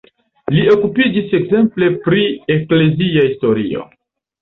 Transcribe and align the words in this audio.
Li 0.55 0.63
okupiĝis 0.75 1.35
ekzemple 1.41 1.91
pri 2.09 2.25
eklezia 2.59 3.31
historio. 3.31 3.89